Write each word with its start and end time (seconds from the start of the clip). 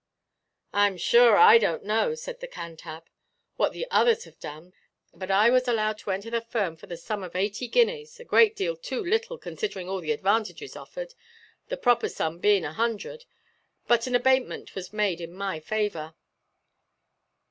"I 0.73 0.87
am 0.87 0.97
sure 0.97 1.37
I 1.37 1.59
donʼt 1.59 1.83
know," 1.83 2.15
said 2.15 2.39
the 2.39 2.47
Cantab, 2.47 3.03
"what 3.57 3.71
the 3.71 3.85
others 3.91 4.23
have 4.23 4.39
done; 4.39 4.73
but 5.13 5.29
I 5.29 5.51
was 5.51 5.67
allowed 5.67 5.99
to 5.99 6.09
enter 6.09 6.31
the 6.31 6.41
firm 6.41 6.75
for 6.75 6.87
the 6.87 6.97
sum 6.97 7.21
of 7.21 7.35
eighty 7.35 7.67
guineas, 7.67 8.19
a 8.19 8.25
great 8.25 8.55
deal 8.55 8.75
too 8.75 9.03
little, 9.05 9.37
considering 9.37 9.87
all 9.87 10.01
the 10.01 10.11
advantages 10.11 10.75
offered—the 10.75 11.77
proper 11.77 12.09
sum 12.09 12.39
being 12.39 12.65
a 12.65 12.73
hundred; 12.73 13.25
but 13.85 14.07
an 14.07 14.15
abatement 14.15 14.73
was 14.73 14.91
made 14.91 15.21
in 15.21 15.33
my 15.35 15.59
favour." 15.59 16.15